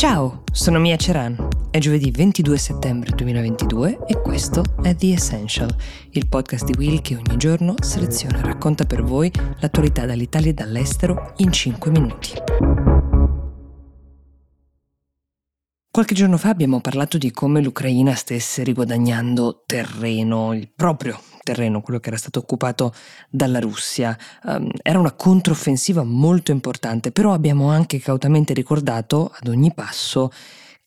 [0.00, 1.36] Ciao, sono Mia Ceran.
[1.70, 5.68] È giovedì 22 settembre 2022 e questo è The Essential,
[6.12, 10.54] il podcast di Will che ogni giorno seleziona e racconta per voi l'attualità dall'Italia e
[10.54, 12.32] dall'estero in 5 minuti.
[16.00, 22.00] Qualche giorno fa abbiamo parlato di come l'Ucraina stesse riguadagnando terreno, il proprio terreno, quello
[22.00, 22.94] che era stato occupato
[23.28, 24.16] dalla Russia.
[24.44, 30.30] Um, era una controffensiva molto importante, però abbiamo anche cautamente ricordato ad ogni passo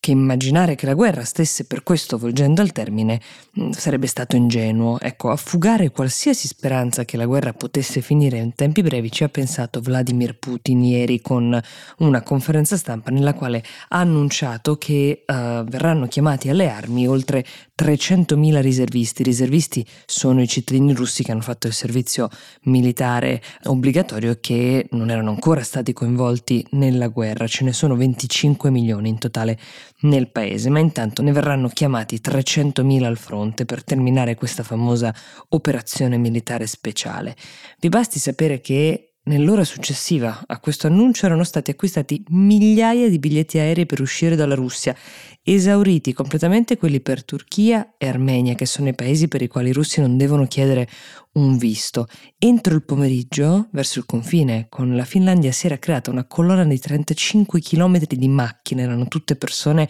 [0.04, 3.18] che immaginare che la guerra stesse per questo volgendo al termine
[3.58, 5.00] mm, sarebbe stato ingenuo.
[5.00, 9.30] Ecco, a fugare qualsiasi speranza che la guerra potesse finire in tempi brevi ci ha
[9.30, 11.58] pensato Vladimir Putin ieri con
[11.98, 15.32] una conferenza stampa nella quale ha annunciato che uh,
[15.64, 17.42] verranno chiamati alle armi oltre
[17.74, 19.22] 300.000 riservisti.
[19.22, 22.28] I riservisti sono i cittadini russi che hanno fatto il servizio
[22.64, 27.46] militare obbligatorio e che non erano ancora stati coinvolti nella guerra.
[27.46, 29.58] Ce ne sono 25 milioni in totale
[30.04, 35.14] nel paese, ma intanto ne verranno chiamati 300.000 al fronte per terminare questa famosa
[35.50, 37.36] operazione militare speciale.
[37.78, 43.58] Vi basti sapere che Nell'ora successiva a questo annuncio erano stati acquistati migliaia di biglietti
[43.58, 44.94] aerei per uscire dalla Russia,
[45.42, 49.72] esauriti completamente quelli per Turchia e Armenia, che sono i paesi per i quali i
[49.72, 50.86] russi non devono chiedere
[51.32, 52.06] un visto.
[52.36, 56.78] Entro il pomeriggio, verso il confine con la Finlandia, si era creata una colonna di
[56.78, 59.88] 35 km di macchine, erano tutte persone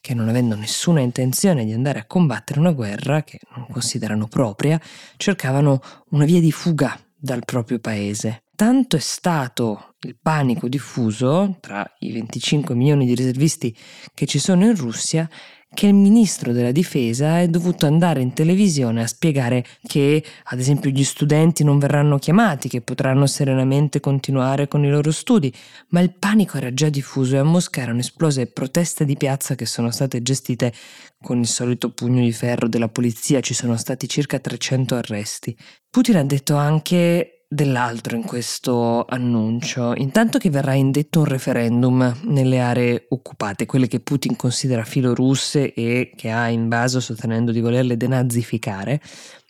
[0.00, 4.80] che non avendo nessuna intenzione di andare a combattere una guerra che non considerano propria,
[5.16, 8.44] cercavano una via di fuga dal proprio paese.
[8.54, 13.76] Tanto è stato il panico diffuso tra i 25 milioni di riservisti
[14.14, 15.28] che ci sono in Russia
[15.76, 20.88] che il ministro della difesa è dovuto andare in televisione a spiegare che ad esempio
[20.88, 25.52] gli studenti non verranno chiamati, che potranno serenamente continuare con i loro studi,
[25.88, 29.66] ma il panico era già diffuso e a Mosca erano esplose proteste di piazza che
[29.66, 30.72] sono state gestite
[31.20, 35.54] con il solito pugno di ferro della polizia, ci sono stati circa 300 arresti.
[35.90, 39.94] Putin ha detto anche dell'altro in questo annuncio.
[39.94, 46.12] Intanto che verrà indetto un referendum nelle aree occupate, quelle che Putin considera filorusse e
[46.16, 49.00] che ha invaso sostenendo di volerle denazificare,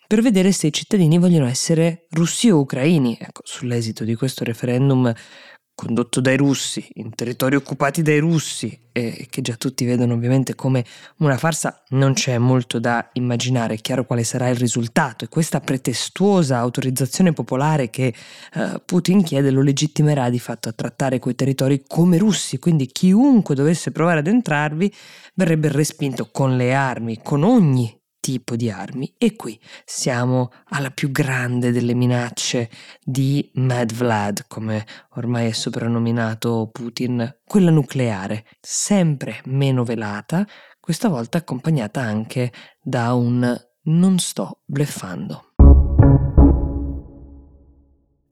[0.07, 3.17] per vedere se i cittadini vogliono essere russi o ucraini.
[3.19, 5.11] Ecco, sull'esito di questo referendum
[5.77, 10.83] condotto dai russi, in territori occupati dai russi e che già tutti vedono ovviamente come
[11.17, 15.23] una farsa, non c'è molto da immaginare, è chiaro quale sarà il risultato.
[15.23, 18.11] E questa pretestuosa autorizzazione popolare che
[18.55, 23.53] uh, Putin chiede lo legittimerà di fatto a trattare quei territori come russi, quindi chiunque
[23.53, 24.91] dovesse provare ad entrarvi
[25.35, 27.95] verrebbe respinto con le armi, con ogni
[28.27, 32.69] tipo di armi e qui siamo alla più grande delle minacce
[33.01, 40.45] di Mad Vlad, come ormai è soprannominato Putin, quella nucleare, sempre meno velata,
[40.77, 42.51] questa volta accompagnata anche
[42.81, 45.46] da un non sto bleffando.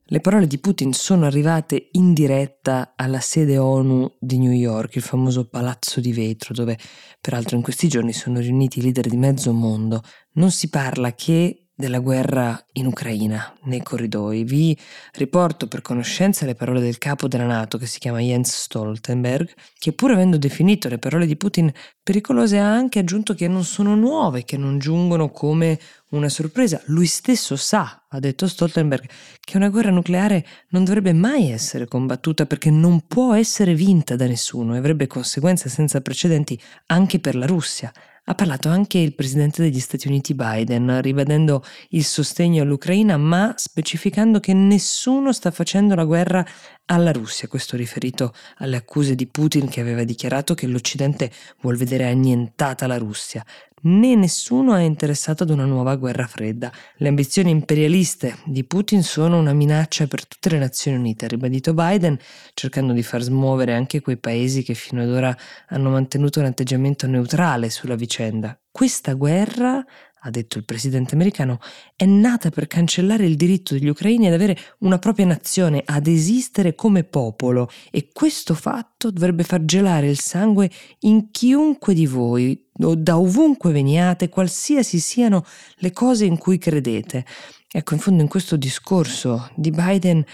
[0.08, 5.02] Le parole di Putin sono arrivate in diretta alla sede ONU di New York, il
[5.02, 6.78] famoso palazzo di vetro, dove
[7.20, 10.02] peraltro in questi giorni sono riuniti i leader di mezzo mondo.
[10.34, 14.44] Non si parla che della guerra in Ucraina nei corridoi.
[14.44, 14.76] Vi
[15.12, 19.92] riporto per conoscenza le parole del capo della Nato che si chiama Jens Stoltenberg, che
[19.92, 21.70] pur avendo definito le parole di Putin
[22.02, 25.78] pericolose ha anche aggiunto che non sono nuove, che non giungono come
[26.10, 26.80] una sorpresa.
[26.86, 29.06] Lui stesso sa, ha detto Stoltenberg,
[29.38, 34.26] che una guerra nucleare non dovrebbe mai essere combattuta perché non può essere vinta da
[34.26, 37.92] nessuno e avrebbe conseguenze senza precedenti anche per la Russia.
[38.28, 44.40] Ha parlato anche il presidente degli Stati Uniti Biden, ribadendo il sostegno all'Ucraina, ma specificando
[44.40, 46.44] che nessuno sta facendo la guerra
[46.86, 52.08] alla Russia, questo riferito alle accuse di Putin che aveva dichiarato che l'Occidente vuol vedere
[52.08, 53.44] annientata la Russia
[53.82, 56.72] né nessuno è interessato ad una nuova guerra fredda.
[56.96, 61.74] Le ambizioni imperialiste di Putin sono una minaccia per tutte le Nazioni Unite, ha ribadito
[61.74, 62.18] Biden,
[62.54, 65.36] cercando di far smuovere anche quei paesi che fino ad ora
[65.68, 68.58] hanno mantenuto un atteggiamento neutrale sulla vicenda.
[68.70, 69.84] Questa guerra
[70.26, 71.60] ha detto il presidente americano,
[71.94, 76.74] è nata per cancellare il diritto degli ucraini ad avere una propria nazione, ad esistere
[76.74, 80.70] come popolo e questo fatto dovrebbe far gelare il sangue
[81.00, 85.44] in chiunque di voi, da ovunque veniate, qualsiasi siano
[85.76, 87.24] le cose in cui credete.
[87.70, 90.24] Ecco, in fondo in questo discorso di Biden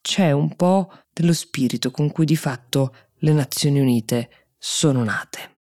[0.00, 5.51] c'è un po' dello spirito con cui di fatto le Nazioni Unite sono nate.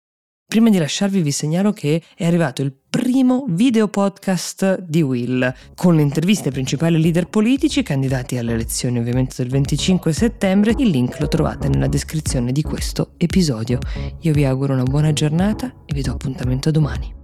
[0.51, 5.95] Prima di lasciarvi vi segnalo che è arrivato il primo video podcast di Will, con
[5.95, 10.73] le interviste ai principali leader politici candidati alle elezioni ovviamente del 25 settembre.
[10.77, 13.79] Il link lo trovate nella descrizione di questo episodio.
[14.19, 17.20] Io vi auguro una buona giornata e vi do appuntamento domani.